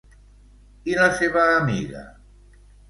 I 0.93 0.97
la 1.01 1.11
seva 1.21 1.47
amiga? 1.61 2.05